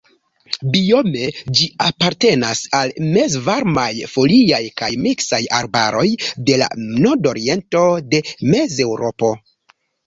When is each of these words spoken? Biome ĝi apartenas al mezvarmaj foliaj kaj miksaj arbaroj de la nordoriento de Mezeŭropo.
Biome 0.75 1.27
ĝi 1.59 1.67
apartenas 1.87 2.63
al 2.79 2.95
mezvarmaj 3.19 3.91
foliaj 4.15 4.63
kaj 4.83 4.91
miksaj 5.05 5.43
arbaroj 5.61 6.07
de 6.51 6.61
la 6.65 6.73
nordoriento 7.07 7.89
de 8.13 8.25
Mezeŭropo. 8.53 9.33